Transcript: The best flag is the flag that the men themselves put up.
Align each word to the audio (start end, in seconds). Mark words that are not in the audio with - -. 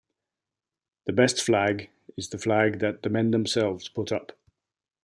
The 1.05 1.13
best 1.13 1.39
flag 1.43 1.91
is 2.17 2.29
the 2.29 2.39
flag 2.39 2.79
that 2.79 3.03
the 3.03 3.09
men 3.11 3.29
themselves 3.29 3.87
put 3.87 4.11
up. 4.11 4.31